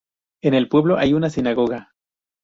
En 0.41 0.55
el 0.55 0.67
pueblo 0.67 0.97
hay 0.97 1.13
una 1.13 1.29
sinagoga. 1.29 1.91